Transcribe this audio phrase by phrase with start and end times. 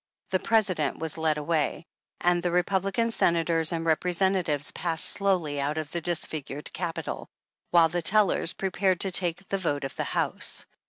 [0.31, 1.85] The President was led away,
[2.21, 7.29] and the Republican Senators and Representatives passed slowly out of the dis figured Capitol,
[7.69, 10.65] while the tellers prepared to take the vote of the House.